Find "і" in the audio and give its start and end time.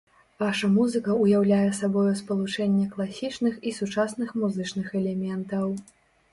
3.69-3.77